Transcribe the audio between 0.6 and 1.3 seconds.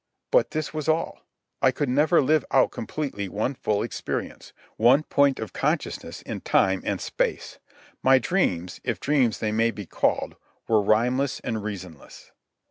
was all.